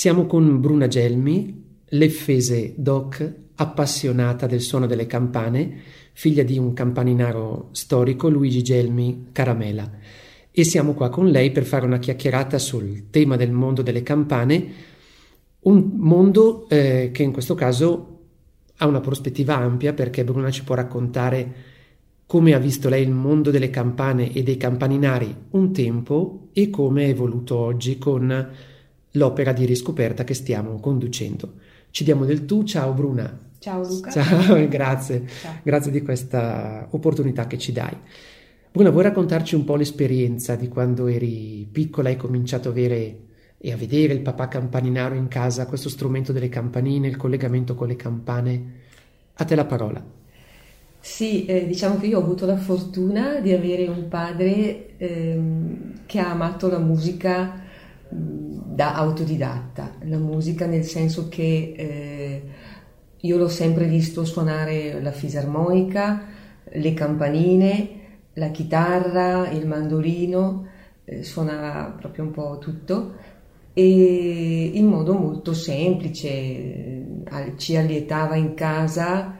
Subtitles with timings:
[0.00, 5.78] Siamo con Bruna Gelmi, l'effese doc, appassionata del suono delle campane,
[6.14, 9.90] figlia di un campaninaro storico, Luigi Gelmi Caramela.
[10.50, 14.72] E siamo qua con lei per fare una chiacchierata sul tema del mondo delle campane,
[15.64, 18.20] un mondo eh, che in questo caso
[18.78, 21.54] ha una prospettiva ampia perché Bruna ci può raccontare
[22.24, 27.04] come ha visto lei il mondo delle campane e dei campaninari un tempo e come
[27.04, 28.68] è evoluto oggi con
[29.12, 31.54] l'opera di riscoperta che stiamo conducendo.
[31.90, 33.48] Ci diamo del tu, ciao Bruna.
[33.58, 34.10] Ciao Luca.
[34.10, 35.26] Ciao, grazie.
[35.40, 35.54] Ciao.
[35.62, 37.96] Grazie di questa opportunità che ci dai.
[38.72, 43.18] Bruna, vuoi raccontarci un po' l'esperienza di quando eri piccola e hai cominciato a avere
[43.62, 47.88] e a vedere il papà campaninaro in casa, questo strumento delle campanine, il collegamento con
[47.88, 48.72] le campane?
[49.34, 50.02] A te la parola.
[50.98, 56.18] Sì, eh, diciamo che io ho avuto la fortuna di avere un padre ehm, che
[56.20, 57.59] ha amato la musica
[58.10, 62.42] da autodidatta, la musica nel senso che eh,
[63.16, 66.26] io l'ho sempre visto suonare la fisarmonica,
[66.72, 67.88] le campanine,
[68.34, 70.66] la chitarra, il mandolino,
[71.04, 73.14] eh, suonava proprio un po' tutto
[73.72, 79.38] e in modo molto semplice, eh, ci allietava in casa,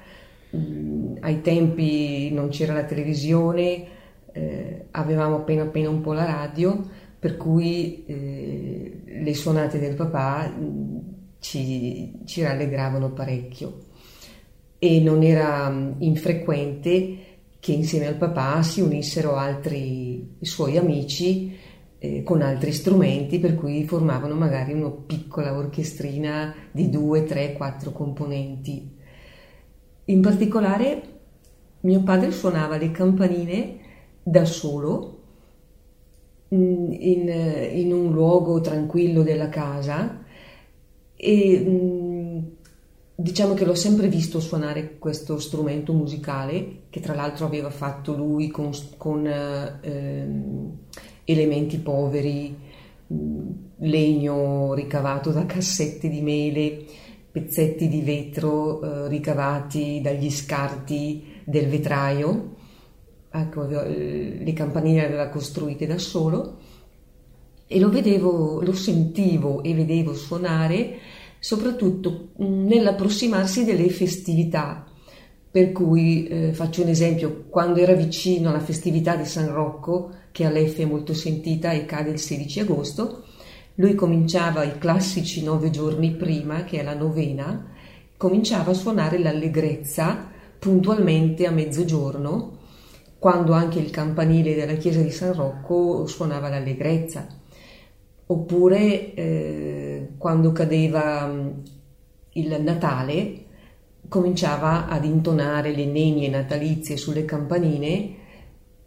[1.21, 3.87] ai tempi non c'era la televisione,
[4.33, 6.89] eh, avevamo appena appena un po' la radio
[7.21, 10.99] per cui eh, le suonate del papà mm,
[11.39, 13.81] ci, ci, rallegravano parecchio
[14.79, 17.19] e non era mm, infrequente
[17.61, 21.55] che insieme al papà si unissero altri suoi amici
[21.99, 27.93] eh, con altri strumenti per cui formavano magari una piccola orchestrina di due, tre, quattro
[27.93, 28.97] componenti.
[30.07, 31.03] In particolare
[31.81, 33.79] mio padre suonava le campanine
[34.23, 35.20] da solo
[36.51, 40.25] in, in, un luogo tranquillo della casa
[41.15, 42.43] e
[43.15, 48.49] diciamo che l'ho sempre visto suonare questo strumento musicale che tra l'altro aveva fatto lui
[48.49, 50.27] con, con eh,
[51.25, 52.57] elementi poveri,
[53.77, 56.85] legno ricavato da cassette di mele,
[57.31, 62.59] pezzetti di vetro eh, ricavati dagli scarti del vetraio
[63.31, 66.59] ecco, le campanine le aveva costruite da solo
[67.67, 70.99] e lo vedevo, lo sentivo e vedevo suonare
[71.39, 74.85] soprattutto mm, nell'approssimarsi delle festività.
[75.53, 80.45] Per cui eh, faccio un esempio, quando era vicino alla festività di San Rocco, che
[80.45, 83.25] all'F è molto sentita e cade il 16 agosto,
[83.75, 87.69] lui cominciava i classici nove giorni prima, che è la novena,
[88.17, 92.59] cominciava a suonare l'allegrezza puntualmente a mezzogiorno
[93.21, 97.27] quando anche il campanile della chiesa di San Rocco suonava l'allegrezza,
[98.25, 101.49] oppure eh, quando cadeva mm,
[102.33, 103.45] il Natale
[104.09, 108.15] cominciava ad intonare le nenie natalizie sulle campanine,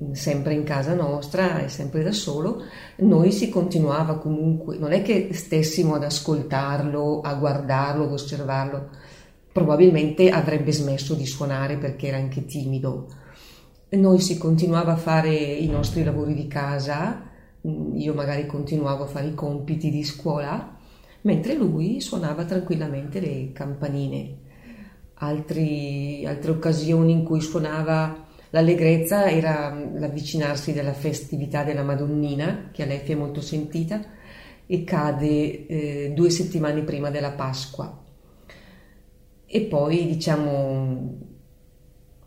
[0.03, 2.63] mm, sempre in casa nostra e sempre da solo,
[2.97, 8.89] noi si continuava comunque, non è che stessimo ad ascoltarlo, a guardarlo, ad osservarlo,
[9.51, 13.21] probabilmente avrebbe smesso di suonare perché era anche timido
[13.95, 17.29] noi si continuava a fare i nostri lavori di casa,
[17.67, 20.75] mm, io magari continuavo a fare i compiti di scuola,
[21.21, 24.37] mentre lui suonava tranquillamente le campanine.
[25.15, 32.83] Altri, altre occasioni in cui suonava l'allegrezza era mm, l'avvicinarsi della festività della Madonnina, che
[32.83, 34.01] a lei è molto sentita,
[34.65, 38.01] e cade eh, due settimane prima della Pasqua.
[39.45, 41.32] E poi, diciamo,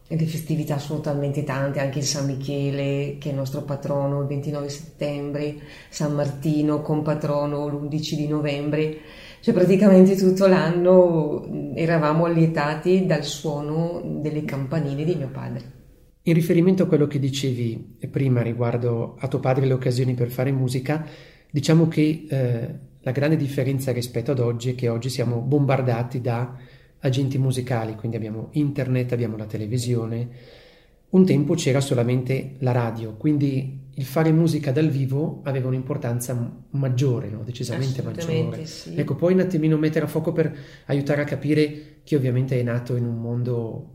[0.09, 4.29] le festività sono talmente tante, anche il San Michele che è il nostro patrono il
[4.29, 5.57] 29 settembre,
[5.89, 8.99] San Martino con patrono l'11 di novembre,
[9.41, 15.75] cioè praticamente tutto l'anno eravamo allietati dal suono delle campanine di mio padre.
[16.23, 20.31] In riferimento a quello che dicevi prima riguardo a tuo padre e le occasioni per
[20.31, 21.05] fare musica,
[21.51, 26.57] diciamo che eh, la grande differenza rispetto ad oggi è che oggi siamo bombardati da
[27.01, 30.29] agenti musicali, quindi abbiamo internet, abbiamo la televisione.
[31.09, 37.31] Un tempo c'era solamente la radio, quindi il fare musica dal vivo aveva un'importanza maggiore,
[37.31, 37.43] no?
[37.45, 38.67] decisamente maggiore.
[38.67, 38.95] Sì.
[38.95, 40.55] Ecco, puoi un attimino mettere a fuoco per
[40.87, 43.95] aiutare a capire chi ovviamente è nato in un mondo,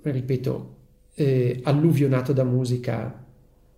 [0.00, 0.76] ripeto,
[1.14, 3.22] eh, alluvionato da musica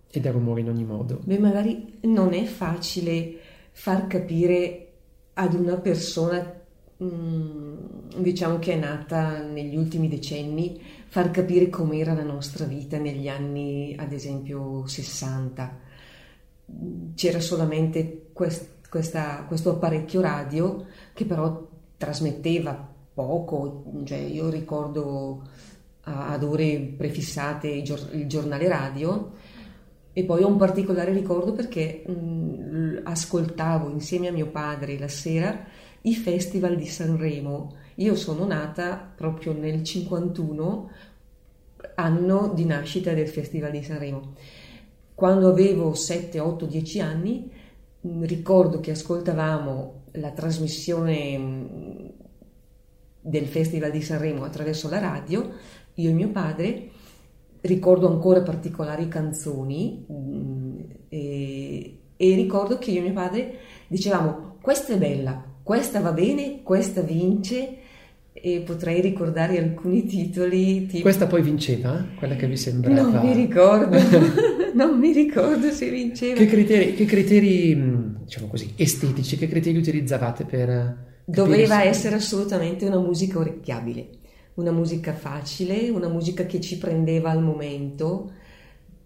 [0.09, 1.19] e da rumore in ogni modo.
[1.23, 3.35] Beh, magari non è facile
[3.71, 4.83] far capire
[5.33, 6.56] ad una persona
[6.97, 13.95] diciamo che è nata negli ultimi decenni, far capire com'era la nostra vita negli anni,
[13.97, 15.79] ad esempio, 60.
[17.15, 21.67] C'era solamente quest- questa, questo apparecchio radio che però
[21.97, 25.43] trasmetteva poco, cioè io ricordo
[26.01, 29.33] ad ore prefissate il giornale radio
[30.13, 35.65] e poi ho un particolare ricordo perché mh, ascoltavo insieme a mio padre la sera
[36.07, 37.75] i festival di Sanremo.
[37.95, 40.91] Io sono nata proprio nel 51,
[41.95, 44.33] anno di nascita del Festival di Sanremo.
[45.13, 47.51] Quando avevo 7, 8, 10 anni,
[48.21, 52.13] ricordo che ascoltavamo la trasmissione
[53.19, 55.51] del Festival di Sanremo attraverso la radio,
[55.95, 56.89] io e mio padre,
[57.61, 60.05] ricordo ancora particolari canzoni
[61.09, 63.57] e, e ricordo che io e mio padre
[63.87, 67.75] dicevamo questa è bella, questa va bene, questa vince
[68.31, 70.85] e potrei ricordare alcuni titoli.
[70.85, 71.01] Tipo...
[71.01, 72.05] Questa poi vinceva?
[72.15, 73.01] Quella che vi sembrava?
[73.01, 73.97] Non mi ricordo,
[74.73, 76.35] non mi ricordo se vinceva.
[76.35, 77.75] Che criteri, che criteri,
[78.23, 81.05] diciamo così, estetici, che criteri utilizzavate per...
[81.25, 81.87] Doveva se...
[81.89, 84.07] essere assolutamente una musica orecchiabile,
[84.53, 88.31] una musica facile, una musica che ci prendeva al momento,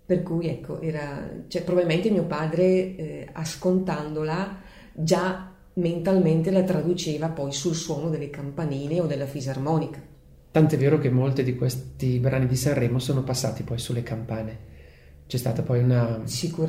[0.06, 4.60] per cui ecco, era, cioè, probabilmente mio padre eh, ascoltandola
[4.94, 10.02] già mentalmente la traduceva poi sul suono delle campanine o della fisarmonica.
[10.52, 14.70] Tant'è vero che molti di questi brani di Sanremo sono passati poi sulle campane.
[15.26, 16.22] C'è stata poi una,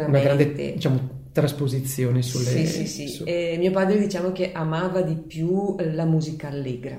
[0.07, 2.45] una grande diciamo, trasposizione sulle...
[2.45, 3.09] Sì, sì, sì.
[3.09, 3.25] Su...
[3.27, 6.97] Eh, mio padre diciamo che amava di più la musica allegra,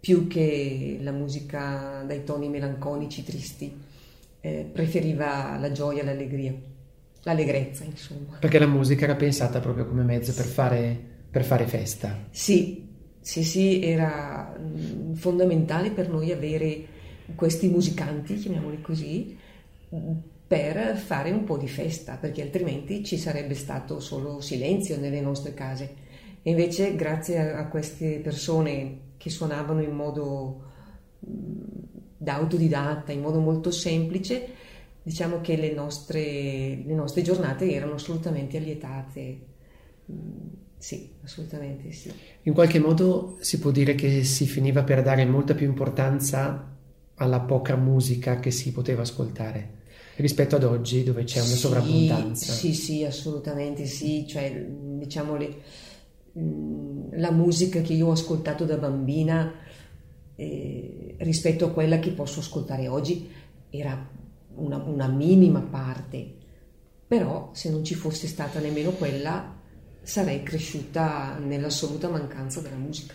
[0.00, 3.84] più che la musica dai toni melanconici, tristi.
[4.40, 6.54] Eh, preferiva la gioia, l'allegria,
[7.24, 8.36] l'allegrezza, insomma.
[8.38, 12.16] Perché la musica era pensata proprio come mezzo per fare per fare festa.
[12.30, 12.88] Sì,
[13.20, 16.86] sì, sì, era mm, fondamentale per noi avere
[17.34, 19.36] questi musicanti, chiamiamoli così,
[20.46, 25.52] per fare un po' di festa, perché altrimenti ci sarebbe stato solo silenzio nelle nostre
[25.52, 25.94] case.
[26.40, 30.62] E invece, grazie a, queste persone che suonavano in modo
[31.28, 31.60] mm,
[32.16, 34.48] da autodidatta, in modo molto semplice,
[35.02, 39.38] diciamo che le nostre, le nostre giornate erano assolutamente allietate
[40.10, 42.12] mm, sì, assolutamente sì.
[42.42, 46.74] In qualche modo si può dire che si finiva per dare molta più importanza
[47.14, 49.74] alla poca musica che si poteva ascoltare
[50.16, 52.52] rispetto ad oggi dove c'è una sì, sovrabbondanza.
[52.52, 54.66] Sì, sì, assolutamente sì, cioè
[54.98, 55.56] diciamo le,
[56.38, 59.52] mm, la musica che io ho ascoltato da bambina
[60.34, 63.28] eh, rispetto a quella che posso ascoltare oggi
[63.70, 64.08] era
[64.56, 66.34] una, una minima parte,
[67.06, 69.55] però se non ci fosse stata nemmeno quella
[70.06, 73.12] sarei cresciuta nell'assoluta mancanza della musica.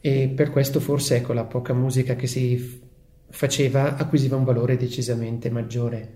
[0.00, 2.82] E per questo forse ecco, la poca musica che si
[3.30, 6.14] faceva acquisiva un valore decisamente maggiore,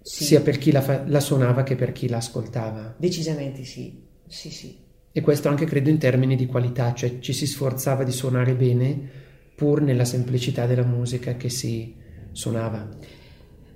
[0.00, 0.22] sì.
[0.22, 2.94] sia per chi la, fa- la, suonava che per chi la ascoltava.
[2.96, 4.78] Decisamente sì, sì, sì.
[5.10, 9.10] E questo anche credo in termini di qualità, cioè ci si sforzava di suonare bene
[9.56, 11.92] pur nella semplicità della musica che si
[12.30, 12.88] suonava.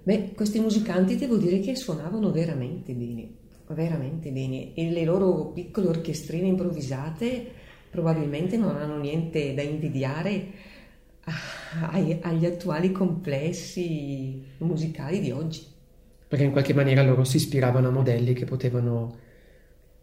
[0.05, 3.39] Beh, questi musicanti devo dire che suonavano veramente bene
[3.75, 7.59] veramente bene e le loro piccole orchestrine improvvisate
[7.91, 10.69] probabilmente non hanno niente da invidiare
[12.23, 15.67] agli attuali complessi musicali di oggi.
[16.27, 19.19] Perché in qualche maniera loro si ispiravano a modelli che potevano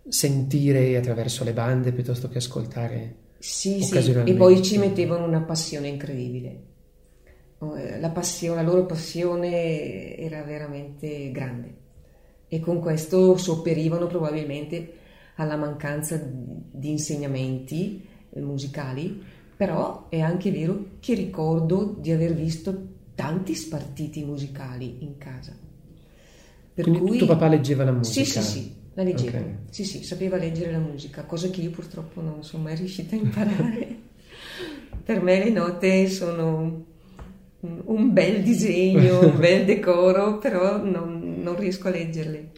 [0.08, 3.16] sentire attraverso le bande piuttosto che ascoltare.
[3.40, 6.60] Sì, sì, e poi ci mettevano una passione incredibile.
[7.60, 11.77] Eh, la, passione, la loro passione era veramente grande
[12.48, 14.94] e con questo sopperivano probabilmente
[15.36, 19.22] alla mancanza di insegnamenti eh, musicali,
[19.56, 25.56] però è anche vero che ricordo di aver visto tanti spartiti musicali in casa.
[26.74, 27.18] Per Quindi cui...
[27.18, 28.24] tuo papà leggeva la musica?
[28.24, 29.40] Sì, sì, sì, la leggeva.
[29.40, 29.56] Okay.
[29.70, 33.20] Sì, sì, sapeva leggere la musica, cosa che io purtroppo non sono mai riuscita a
[33.20, 33.96] imparare.
[35.04, 36.86] per me le note sono
[37.60, 42.50] un bel disegno, un bel decoro, però non, non riesco a leggerle.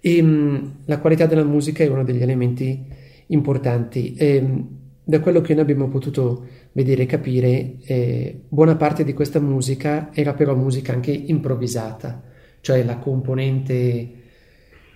[0.00, 2.84] E, um, la qualità della musica è uno degli elementi
[3.28, 4.14] importanti.
[4.14, 9.12] E, um, da quello che noi abbiamo potuto vedere e capire, eh, buona parte di
[9.12, 12.22] questa musica era però musica anche improvvisata,
[12.60, 14.10] cioè la componente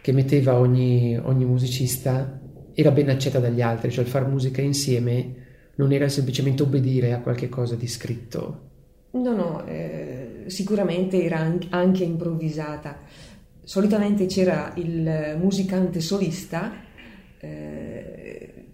[0.01, 2.41] che metteva ogni, ogni musicista
[2.73, 5.35] era ben accetta dagli altri, cioè il fare musica insieme
[5.75, 8.61] non era semplicemente obbedire a qualche cosa di scritto,
[9.17, 12.99] No, no, eh, sicuramente era anche improvvisata.
[13.63, 16.73] Solitamente c'era il musicante solista
[17.39, 18.67] eh,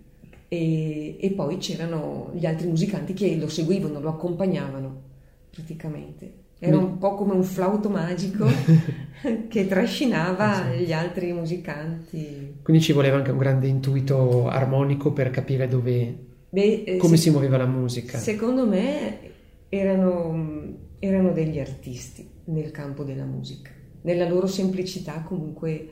[0.48, 5.02] e, e, poi c'erano gli altri musicanti che lo seguivano, lo accompagnavano
[5.50, 6.40] praticamente.
[6.58, 8.46] Era un po' come un flauto magico
[9.48, 10.76] che trascinava esatto.
[10.76, 12.58] gli altri musicanti.
[12.62, 16.14] Quindi ci voleva anche un grande intuito armonico per capire dove,
[16.50, 18.18] Beh, eh, come se, si muoveva la musica.
[18.18, 19.30] Secondo me
[19.74, 23.70] erano, erano degli artisti nel campo della musica.
[24.02, 25.88] Nella loro semplicità comunque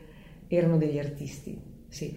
[0.49, 1.59] erano degli artisti,
[1.89, 2.15] sì.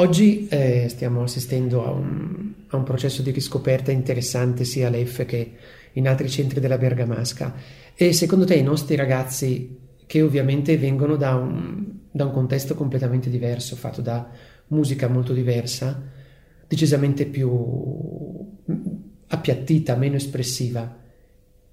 [0.00, 5.52] Oggi eh, stiamo assistendo a un, a un, processo di riscoperta interessante sia all'EF che
[5.92, 7.52] in altri centri della Bergamasca.
[7.94, 13.28] E secondo te i nostri ragazzi, che ovviamente vengono da un, da un contesto completamente
[13.28, 14.26] diverso, fatto da
[14.68, 16.02] musica molto diversa,
[16.66, 18.48] decisamente più
[19.26, 20.96] appiattita, meno espressiva,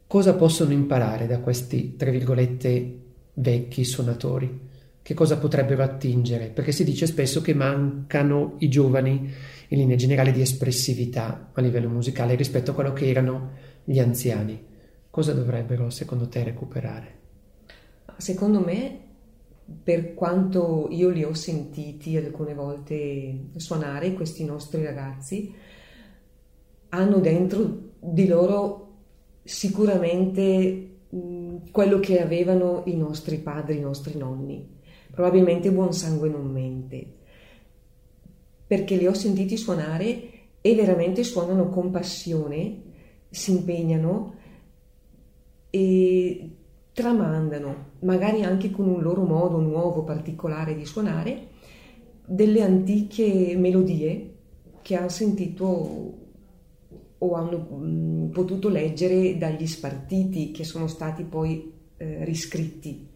[0.05, 3.00] cosa possono imparare da questi, tra virgolette,
[3.36, 4.67] vecchi suonatori?
[5.07, 9.31] Che cosa potrebbero attingere, perché si dice spesso che mancano i giovani
[9.69, 13.51] in linea generale di espressività a livello musicale rispetto a quello che erano
[13.85, 14.61] gli anziani.
[15.09, 17.19] Cosa dovrebbero secondo te recuperare?
[18.17, 18.99] Secondo me,
[19.81, 25.53] per quanto io li ho sentiti alcune volte suonare, questi nostri ragazzi
[26.89, 28.95] hanno dentro di loro
[29.41, 30.97] sicuramente
[31.71, 34.75] quello che avevano i nostri padri, i nostri nonni
[35.17, 37.03] probabilmente buon sangue non mente,
[38.67, 40.29] perché li ho sentiti suonare
[40.62, 42.83] e veramente suonano con passione,
[43.27, 44.36] si impegnano
[45.71, 46.51] e
[46.93, 51.47] tramandano, magari anche con un loro modo nuovo, particolare di suonare,
[52.24, 54.36] delle antiche melodie
[54.83, 56.13] che hanno sentito
[57.17, 63.15] o hanno potuto leggere dagli spartiti che sono stati poi eh, riscritti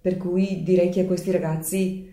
[0.00, 2.10] per cui direi che a questi ragazzi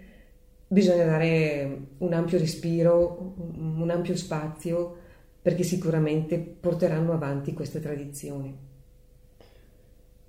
[0.67, 4.97] bisogna dare un ampio respiro, un ampio spazio,
[5.41, 8.57] perché sicuramente porteranno avanti queste tradizioni.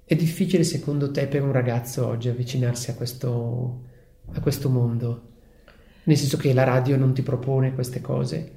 [0.05, 3.81] È difficile secondo te per un ragazzo oggi avvicinarsi a questo,
[4.33, 5.23] a questo mondo?
[6.05, 8.53] Nel senso che la radio non ti propone queste cose?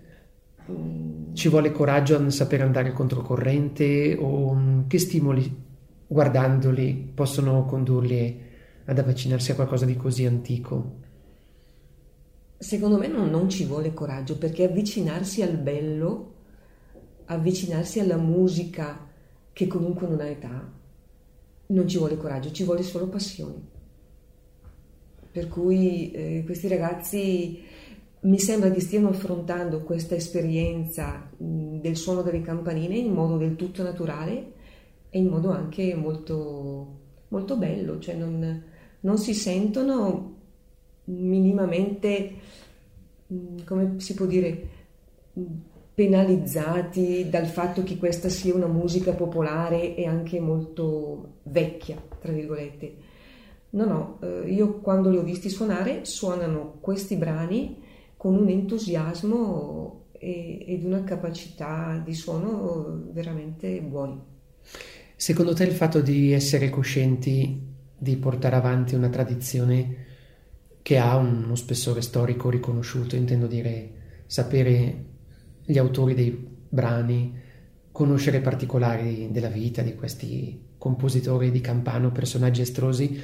[0.69, 1.33] Mm.
[1.33, 5.67] Ci vuole coraggio a saper andare controcorrente o che stimoli
[6.05, 8.47] guardandoli possono condurli
[8.89, 11.07] ad avvicinarsi a qualcosa di così antico?
[12.57, 16.33] Secondo me non, non ci vuole coraggio perché avvicinarsi al bello,
[17.25, 19.07] avvicinarsi alla musica
[19.53, 20.71] che comunque non ha età,
[21.67, 23.77] non ci vuole coraggio, ci vuole solo passione.
[25.31, 27.61] Per cui eh, questi ragazzi
[28.21, 33.55] mi sembra che stiano affrontando questa esperienza mh, del suono delle campanine in modo del
[33.55, 34.53] tutto naturale
[35.09, 38.63] e in modo anche molto, molto bello, cioè non,
[39.01, 40.35] non si sentono
[41.05, 42.33] minimamente,
[43.31, 44.67] mm, come si può dire,
[45.93, 52.95] penalizzati dal fatto che questa sia una musica popolare e anche molto vecchia, tra virgolette.
[53.71, 57.83] No, no, eh, io quando li ho visti suonare suonano questi brani
[58.17, 64.19] con un entusiasmo ed una capacità di suono veramente buoni.
[65.15, 67.68] Secondo te il fatto di essere coscienti
[67.99, 70.07] di portare avanti una tradizione
[70.81, 73.91] che ha uno spessore storico riconosciuto, intendo dire
[74.25, 75.05] sapere
[75.65, 77.37] gli autori dei brani,
[77.91, 83.21] conoscere particolari della vita di questi compositori di campano, personaggi estrosi,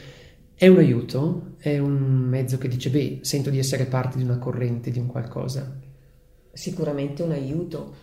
[0.53, 4.37] è un aiuto, è un mezzo che dice, beh, sento di essere parte di una
[4.37, 5.79] corrente, di un qualcosa.
[6.51, 7.93] Sicuramente un aiuto,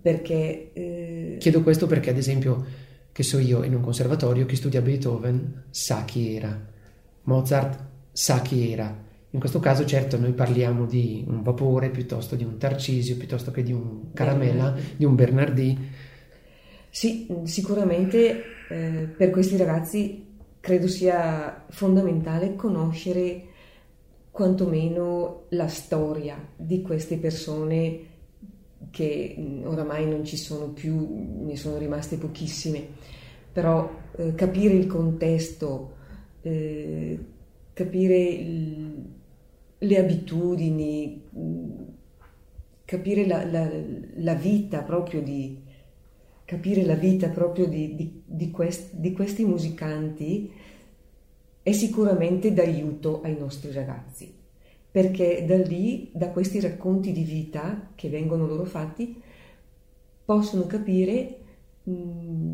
[0.00, 0.70] perché...
[0.72, 1.36] Eh...
[1.38, 2.64] Chiedo questo perché, ad esempio,
[3.18, 6.56] che so io in un conservatorio, chi studia Beethoven sa chi era,
[7.22, 8.96] Mozart sa chi era.
[9.30, 13.64] In questo caso certo noi parliamo di un vapore piuttosto di un Tarcisio, piuttosto che
[13.64, 15.76] di un Caramella, di un Bernardi.
[16.90, 20.24] Sì, sicuramente eh, per questi ragazzi
[20.60, 23.46] credo sia fondamentale conoscere
[24.30, 27.98] quantomeno la storia di queste persone
[28.90, 32.82] che mm, oramai non ci sono più, ne sono rimaste pochissime,
[33.52, 35.94] però eh, capire il contesto,
[36.42, 37.18] eh,
[37.72, 39.04] capire il,
[39.78, 41.70] le abitudini, mm,
[42.84, 43.70] capire la, la,
[44.16, 45.60] la, vita proprio di,
[46.44, 50.50] capire la vita proprio di, di, di, quest, di questi musicanti
[51.62, 54.32] è sicuramente d'aiuto ai nostri ragazzi,
[54.98, 59.22] perché da lì, da questi racconti di vita che vengono loro fatti,
[60.24, 61.38] possono capire
[61.84, 62.52] mh,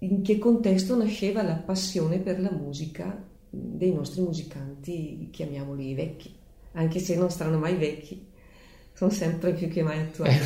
[0.00, 6.30] in che contesto nasceva la passione per la musica dei nostri musicanti, chiamiamoli vecchi,
[6.72, 8.26] anche se non saranno mai vecchi,
[8.92, 10.36] sono sempre più che mai attuali.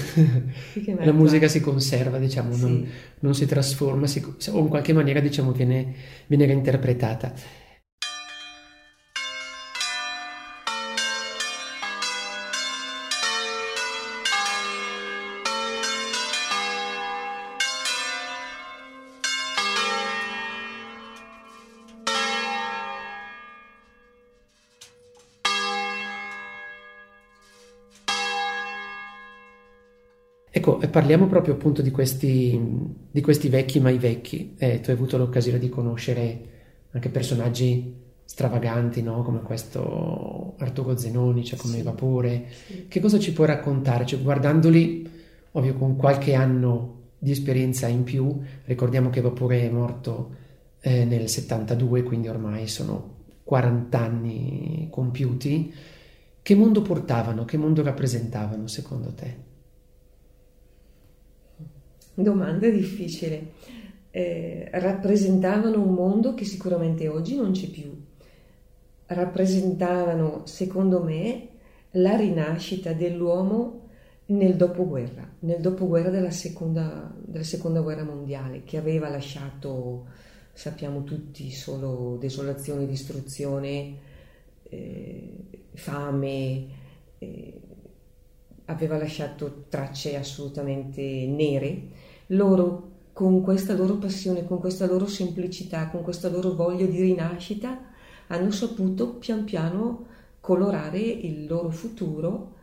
[0.75, 1.13] Più che mai la attuali.
[1.13, 2.61] musica si conserva, diciamo, sì.
[2.61, 5.93] non, non, si trasforma, si, o in qualche maniera diciamo, viene,
[6.29, 7.67] viene reinterpretata.
[30.69, 32.61] Ecco, parliamo proprio appunto di questi,
[33.11, 34.55] di questi vecchi mai vecchi.
[34.59, 36.41] Eh, tu hai avuto l'occasione di conoscere
[36.91, 39.23] anche personaggi stravaganti, no?
[39.23, 41.83] come questo Arturo Zenoni, cioè come sì.
[41.83, 42.47] Vapore.
[42.67, 42.87] Sì.
[42.89, 44.05] Che cosa ci puoi raccontare?
[44.05, 45.09] Cioè, guardandoli,
[45.53, 50.35] ovvio, con qualche anno di esperienza in più, ricordiamo che Vapore è morto
[50.81, 55.73] eh, nel 72, quindi ormai sono 40 anni compiuti.
[56.43, 57.45] Che mondo portavano?
[57.45, 59.48] Che mondo rappresentavano secondo te?
[62.21, 63.53] Domanda difficile.
[64.11, 67.97] Eh, rappresentavano un mondo che sicuramente oggi non c'è più.
[69.07, 71.49] Rappresentavano, secondo me,
[71.93, 73.87] la rinascita dell'uomo
[74.27, 80.07] nel dopoguerra, nel dopoguerra della seconda, della seconda guerra mondiale, che aveva lasciato,
[80.53, 83.97] sappiamo tutti, solo desolazione, distruzione,
[84.65, 85.35] eh,
[85.75, 86.67] fame,
[87.19, 87.61] eh,
[88.65, 96.03] aveva lasciato tracce assolutamente nere loro con questa loro passione, con questa loro semplicità, con
[96.03, 97.87] questa loro voglia di rinascita,
[98.29, 100.07] hanno saputo pian piano
[100.41, 102.55] colorare il loro futuro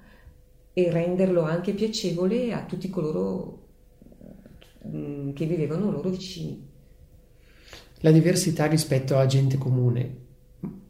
[0.74, 3.68] e renderlo anche piacevole a tutti coloro
[4.88, 6.68] mm, che vivevano loro vicini.
[8.00, 10.24] La diversità rispetto a gente comune,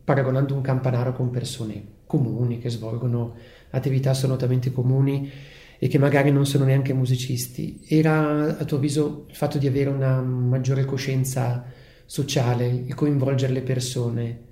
[0.04, 3.36] paragonando un campanaro con persone comuni che svolgono
[3.72, 5.32] attività assolutamente comuni,
[5.78, 7.82] e che magari non sono neanche musicisti.
[7.88, 11.66] Era a tuo avviso il fatto di avere una maggiore coscienza
[12.06, 14.44] sociale, il coinvolgere le persone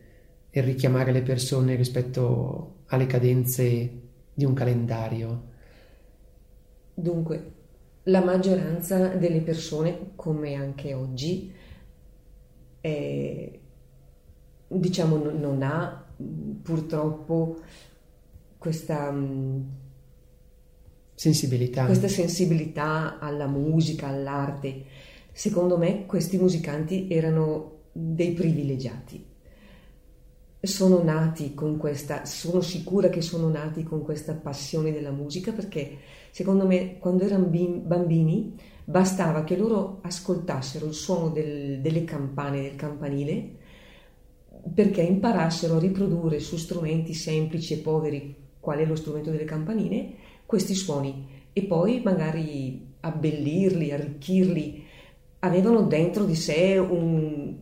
[0.49, 4.01] e richiamare le persone rispetto alle cadenze
[4.33, 5.51] di un calendario?
[6.93, 7.51] Dunque,
[8.03, 11.51] la maggioranza delle persone, come anche oggi,
[12.79, 13.59] è,
[14.67, 16.05] diciamo non ha
[16.61, 17.61] purtroppo
[18.57, 19.11] questa
[21.15, 21.85] sensibilità.
[21.85, 24.85] questa sensibilità alla musica, all'arte.
[25.31, 29.31] Secondo me questi musicanti erano dei privilegiati.
[30.59, 35.97] Sono nati con questa, sono sicura che sono nati con questa passione della musica perché
[36.31, 42.75] secondo me quando erano bambini bastava che loro ascoltassero il suono del, delle campane, del
[42.75, 43.57] campanile,
[44.73, 50.15] perché imparassero a riprodurre su strumenti semplici e poveri, qual è lo strumento delle campanine,
[50.45, 54.85] questi suoni e poi magari abbellirli, arricchirli.
[55.39, 57.55] Avevano dentro di sé un,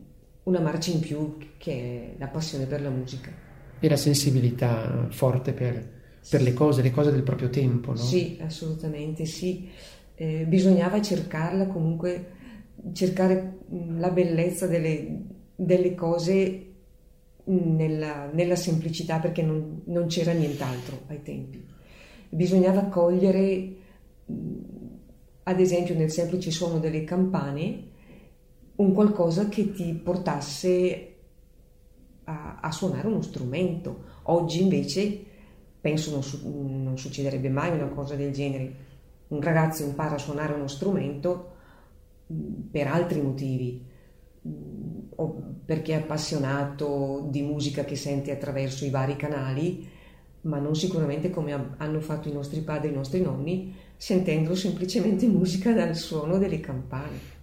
[0.43, 3.31] una marcia in più che è la passione per la musica.
[3.79, 5.89] E la sensibilità forte per,
[6.29, 7.97] per le cose, le cose del proprio tempo, no?
[7.97, 9.69] Sì, assolutamente sì.
[10.15, 12.33] Eh, bisognava cercarla comunque,
[12.93, 13.57] cercare
[13.97, 15.23] la bellezza delle,
[15.55, 16.65] delle cose
[17.45, 21.65] nella, nella, semplicità perché non, non c'era nient'altro ai tempi
[22.31, 23.75] bisognava cogliere,
[25.43, 27.89] ad esempio nel semplice suono delle campane,
[28.75, 31.15] un qualcosa che ti portasse
[32.23, 34.03] a, a suonare uno strumento.
[34.23, 35.25] Oggi invece
[35.79, 38.89] penso non, su, non succederebbe mai una cosa del genere.
[39.27, 41.49] Un ragazzo impara a suonare uno strumento
[42.71, 43.85] per altri motivi,
[45.15, 49.90] o perché è appassionato di musica che sente attraverso i vari canali
[50.41, 55.27] ma non sicuramente come hanno fatto i nostri padri e i nostri nonni, sentendo semplicemente
[55.29, 57.40] musica dal suono delle campane.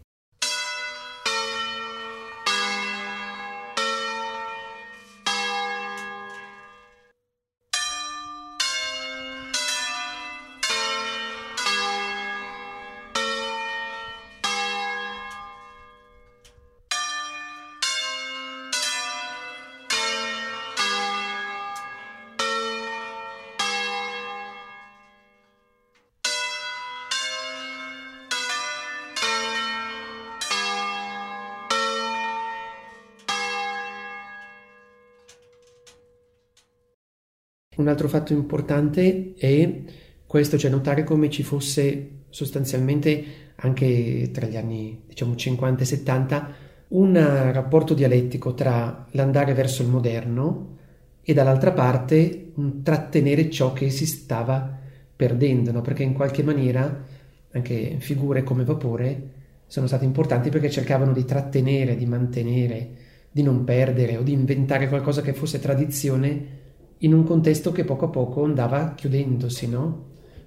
[37.79, 39.83] Un altro fatto importante è
[40.27, 46.55] questo, cioè notare come ci fosse sostanzialmente anche tra gli anni diciamo 50 e 70
[46.89, 47.15] un
[47.53, 50.77] rapporto dialettico tra l'andare verso il moderno
[51.23, 54.77] e dall'altra parte un trattenere ciò che si stava
[55.15, 55.81] perdendo, no?
[55.81, 57.05] perché in qualche maniera
[57.53, 59.31] anche figure come Vapore
[59.69, 62.91] sono state importanti perché cercavano di trattenere, di mantenere,
[63.31, 66.67] di non perdere o di inventare qualcosa che fosse tradizione
[66.99, 70.07] in un contesto che poco a poco andava chiudendosi, no?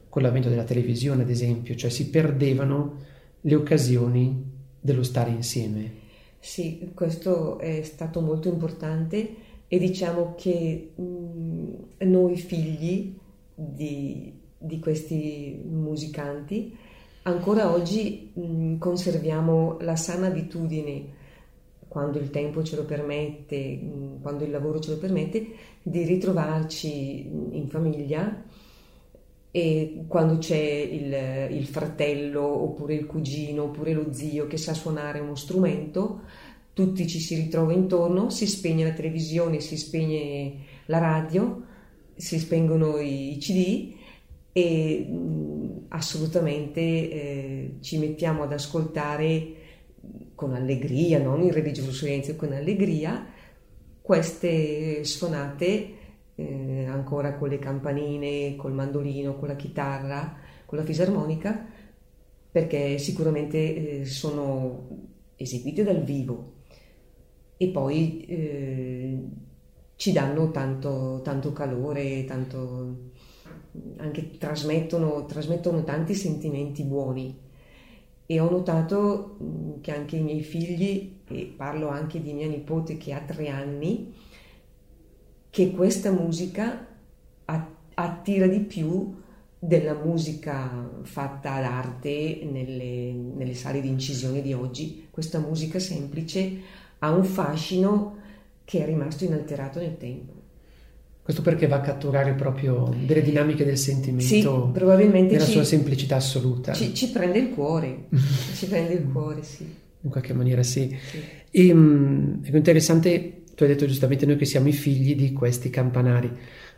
[0.09, 2.95] Con l'avvento della televisione, ad esempio, cioè si perdevano
[3.41, 4.43] le occasioni
[4.79, 5.99] dello stare insieme.
[6.39, 9.35] Sì, questo è stato molto importante
[9.67, 13.15] e diciamo che mh, noi figli
[13.53, 16.75] di, di, questi musicanti
[17.23, 21.19] ancora oggi mh, conserviamo la sana abitudine
[21.91, 23.77] quando il tempo ce lo permette,
[24.21, 25.45] quando il lavoro ce lo permette,
[25.83, 28.45] di ritrovarci in famiglia
[29.51, 35.19] e quando c'è il, il, fratello oppure il cugino oppure lo zio che sa suonare
[35.19, 36.21] uno strumento,
[36.71, 41.61] tutti ci si ritrova intorno, si spegne la televisione, si spegne la radio,
[42.15, 43.95] si spengono i CD
[44.53, 49.59] e mh, assolutamente eh, ci mettiamo ad ascoltare
[50.41, 53.27] con allegria, non in religioso silenzio, con allegria
[54.01, 55.93] queste suonate
[56.33, 61.67] eh, ancora con le campanine, col mandolino, con la chitarra, con la fisarmonica,
[62.51, 64.87] perché sicuramente eh, sono
[65.35, 66.53] eseguite dal vivo
[67.57, 69.23] e poi eh,
[69.95, 73.11] ci danno tanto, tanto calore, tanto,
[73.97, 77.49] anche trasmettono, trasmettono tanti sentimenti buoni.
[78.31, 82.95] E ho notato mm, che anche i miei figli, e parlo anche di mia nipote
[82.95, 84.13] che ha tre anni,
[85.49, 86.87] che questa musica
[87.93, 89.21] attira di più
[89.59, 95.09] della musica fatta ad arte nelle, nelle sale di incisione di oggi.
[95.11, 96.61] Questa musica semplice
[96.99, 98.15] ha un fascino
[98.63, 100.40] che è rimasto inalterato nel tempo.
[101.23, 105.63] Questo perché va a catturare proprio delle dinamiche del sentimento sì, probabilmente nella ci, sua
[105.63, 106.73] semplicità assoluta.
[106.73, 108.05] Ci, ci prende il cuore,
[108.55, 109.63] ci prende il cuore, sì.
[110.03, 110.97] In qualche maniera sì.
[111.09, 111.19] sì.
[111.51, 115.69] E, um, è interessante tu hai detto giustamente noi che siamo i figli di questi
[115.69, 116.31] campanari.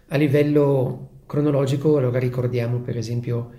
[0.10, 3.51] A livello cronologico, allora ricordiamo per esempio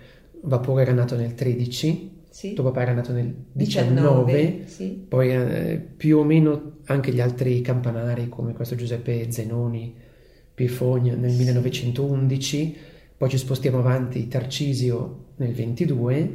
[0.42, 2.52] Vapore era nato nel 13, sì.
[2.52, 5.04] tuo papà era nato nel 19, 19 sì.
[5.08, 9.94] poi eh, più o meno anche gli altri campanari come questo Giuseppe Zenoni,
[10.54, 11.36] Pifogna nel sì.
[11.38, 12.76] 1911,
[13.16, 16.30] poi ci spostiamo avanti Tarcisio nel 22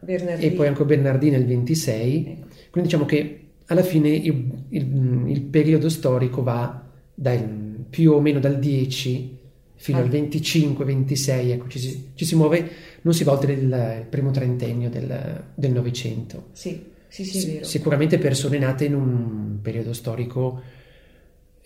[0.00, 0.52] Bernardini.
[0.52, 2.46] e poi anche Bernardini nel 26, ecco.
[2.70, 6.82] quindi diciamo che alla fine il, il, il periodo storico va
[7.14, 9.38] dal, più o meno dal 10
[9.76, 10.02] fino ah.
[10.02, 12.70] al 25-26, ecco, ci si, ci si, muove,
[13.02, 16.48] non si va oltre il, primo trentennio del Novecento.
[16.52, 17.64] Sì, sì, sì, è vero.
[17.64, 20.62] Sicuramente persone nate in un periodo storico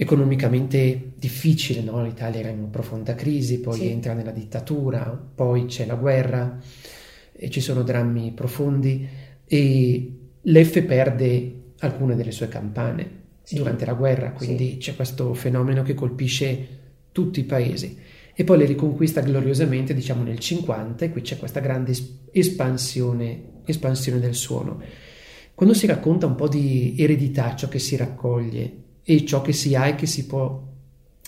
[0.00, 2.04] economicamente difficile, no?
[2.04, 3.88] l'Italia era in profonda crisi, poi sì.
[3.88, 5.02] entra nella dittatura,
[5.34, 6.56] poi c'è la guerra,
[7.32, 9.08] e ci sono drammi profondi
[9.44, 13.10] e l'F perde alcune delle sue campane
[13.42, 13.56] sì.
[13.56, 14.76] durante la guerra, quindi sì.
[14.76, 16.68] c'è questo fenomeno che colpisce
[17.10, 17.98] tutti i paesi
[18.32, 21.92] e poi le riconquista gloriosamente diciamo nel 50 e qui c'è questa grande
[22.30, 24.80] espansione, espansione del suono.
[25.54, 29.74] Quando si racconta un po' di eredità, ciò che si raccoglie e ciò che si
[29.74, 30.62] ha e che si può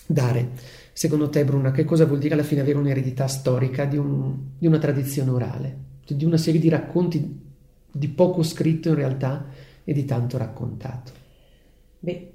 [0.05, 0.51] dare,
[0.93, 4.67] secondo te Bruna, che cosa vuol dire alla fine avere un'eredità storica di, un, di
[4.67, 7.39] una tradizione orale, di una serie di racconti
[7.91, 9.47] di poco scritto in realtà
[9.83, 11.11] e di tanto raccontato?
[11.97, 12.31] Beh,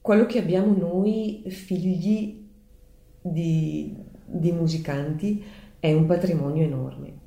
[0.00, 2.48] quello che abbiamo noi figli
[3.22, 5.44] di, di musicanti
[5.78, 7.18] è un patrimonio enorme.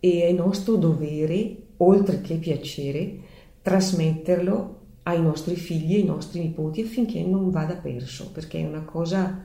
[0.00, 3.18] E è nostro dovere, oltre che piacere,
[3.62, 4.79] trasmetterlo
[5.10, 9.44] ai nostri figli ai nostri nipoti affinché non vada perso, perché è una cosa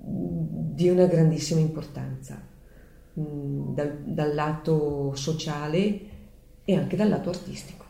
[0.00, 2.40] di una grandissima importanza
[3.18, 6.00] mm, dal, dal lato sociale
[6.64, 7.87] e anche dal lato artistico.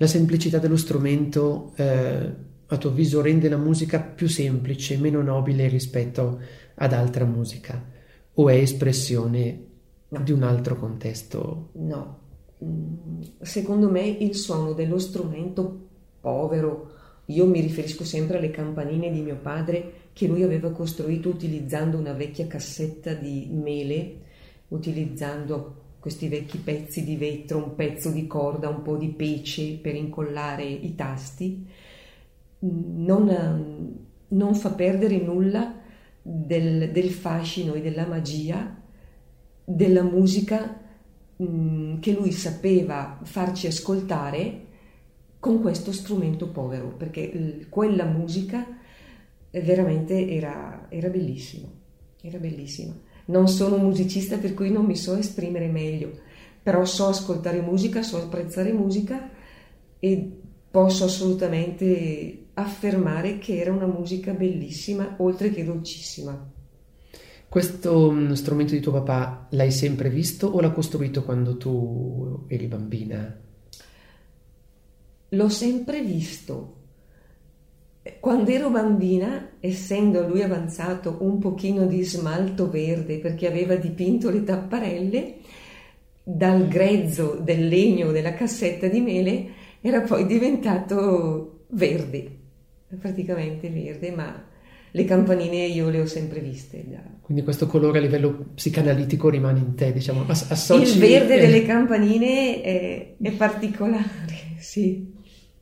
[0.00, 2.32] La semplicità dello strumento, eh,
[2.68, 6.40] a tuo avviso, rende la musica più semplice, meno nobile rispetto
[6.76, 7.84] ad altra musica?
[8.32, 9.64] O è espressione
[10.08, 10.22] no.
[10.22, 11.68] di un altro contesto?
[11.72, 12.18] No.
[12.64, 16.92] Mm, secondo me il suono dello strumento povero,
[17.26, 22.14] io mi riferisco sempre alle campanine di mio padre che lui aveva costruito utilizzando una
[22.14, 24.16] vecchia cassetta di mele,
[24.68, 29.94] utilizzando questi vecchi pezzi di vetro, un pezzo di corda, un po' di pece per
[29.94, 31.66] incollare i tasti,
[32.60, 35.78] non, non fa perdere nulla
[36.22, 38.78] del, del, fascino e della magia
[39.64, 40.80] della musica
[41.36, 44.66] mh, che lui sapeva farci ascoltare
[45.38, 48.66] con questo strumento povero, perché quella musica
[49.50, 51.68] veramente era, era bellissima,
[52.20, 52.94] era bellissima.
[53.30, 56.18] Non sono un musicista per cui non mi so esprimere meglio,
[56.62, 59.30] però so ascoltare musica, so apprezzare musica
[59.98, 60.38] e
[60.70, 66.50] posso assolutamente affermare che era una musica bellissima, oltre che dolcissima.
[67.48, 72.66] Questo mm, strumento di tuo papà l'hai sempre visto o l'ha costruito quando tu eri
[72.66, 73.40] bambina?
[75.30, 76.78] L'ho sempre visto.
[78.18, 84.42] Quando ero bambina, essendo lui avanzato un pochino di smalto verde perché aveva dipinto le
[84.42, 85.34] tapparelle,
[86.22, 89.46] dal grezzo del legno della cassetta di mele
[89.80, 92.30] era poi diventato verde,
[92.98, 94.48] praticamente verde, ma
[94.92, 96.84] le campanine io le ho sempre viste.
[97.22, 100.96] Quindi questo colore a livello psicanalitico rimane in te, diciamo, associ...
[100.96, 105.18] Il verde delle campanine è, è particolare, sì.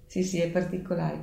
[0.08, 1.22] Sì, sì, è particolare,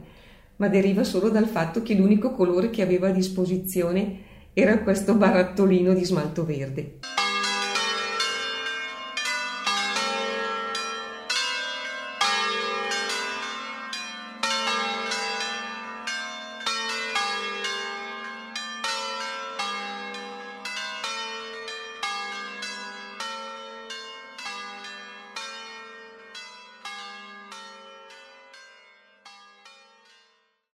[0.58, 5.94] ma deriva solo dal fatto che l'unico colore che aveva a disposizione era questo barattolino
[5.94, 7.00] di smalto verde.